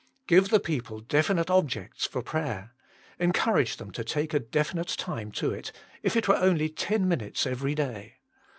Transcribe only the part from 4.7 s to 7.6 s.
time to it, if it were only ten minutes